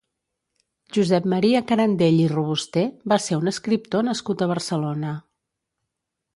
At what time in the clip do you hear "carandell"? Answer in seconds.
1.73-2.17